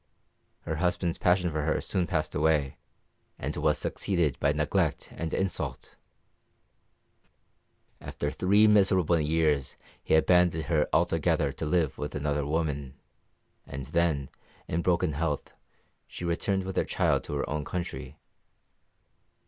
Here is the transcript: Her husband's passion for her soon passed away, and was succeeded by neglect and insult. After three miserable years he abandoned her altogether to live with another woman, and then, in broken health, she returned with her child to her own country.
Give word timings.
Her 0.61 0.77
husband's 0.77 1.19
passion 1.19 1.51
for 1.51 1.61
her 1.61 1.79
soon 1.79 2.07
passed 2.07 2.33
away, 2.33 2.79
and 3.37 3.55
was 3.55 3.77
succeeded 3.77 4.35
by 4.39 4.51
neglect 4.51 5.09
and 5.11 5.31
insult. 5.31 5.95
After 7.99 8.31
three 8.31 8.65
miserable 8.65 9.19
years 9.19 9.77
he 10.01 10.15
abandoned 10.15 10.63
her 10.63 10.89
altogether 10.91 11.51
to 11.51 11.67
live 11.67 11.99
with 11.99 12.15
another 12.15 12.47
woman, 12.47 12.95
and 13.67 13.85
then, 13.85 14.31
in 14.67 14.81
broken 14.81 15.13
health, 15.13 15.53
she 16.07 16.25
returned 16.25 16.63
with 16.63 16.77
her 16.77 16.83
child 16.85 17.23
to 17.25 17.35
her 17.35 17.47
own 17.47 17.63
country. 17.63 18.17